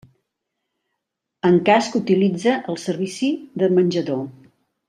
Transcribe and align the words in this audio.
En 1.51 1.59
cas 1.69 1.91
que 1.93 2.01
utilitze 2.05 2.57
el 2.75 2.83
servici 2.87 3.33
de 3.65 3.73
menjador. 3.79 4.29